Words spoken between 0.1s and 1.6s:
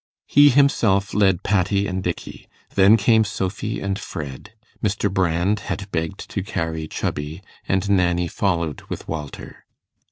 He himself led